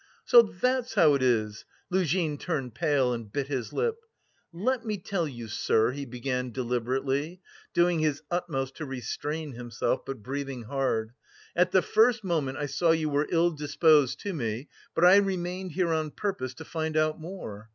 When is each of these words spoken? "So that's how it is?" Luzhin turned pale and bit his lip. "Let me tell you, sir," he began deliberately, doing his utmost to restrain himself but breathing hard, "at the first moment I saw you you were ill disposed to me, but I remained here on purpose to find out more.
"So 0.25 0.41
that's 0.41 0.95
how 0.95 1.13
it 1.13 1.21
is?" 1.21 1.63
Luzhin 1.91 2.39
turned 2.39 2.73
pale 2.73 3.13
and 3.13 3.31
bit 3.31 3.49
his 3.49 3.71
lip. 3.71 3.99
"Let 4.51 4.83
me 4.83 4.97
tell 4.97 5.27
you, 5.27 5.47
sir," 5.47 5.91
he 5.91 6.05
began 6.05 6.49
deliberately, 6.49 7.39
doing 7.75 7.99
his 7.99 8.23
utmost 8.31 8.73
to 8.77 8.85
restrain 8.87 9.51
himself 9.53 10.03
but 10.03 10.23
breathing 10.23 10.63
hard, 10.63 11.11
"at 11.55 11.69
the 11.71 11.83
first 11.83 12.23
moment 12.23 12.57
I 12.57 12.65
saw 12.65 12.89
you 12.89 13.01
you 13.01 13.09
were 13.09 13.27
ill 13.29 13.51
disposed 13.51 14.19
to 14.21 14.33
me, 14.33 14.69
but 14.95 15.05
I 15.05 15.17
remained 15.17 15.73
here 15.73 15.93
on 15.93 16.09
purpose 16.09 16.55
to 16.55 16.65
find 16.65 16.97
out 16.97 17.19
more. 17.19 17.69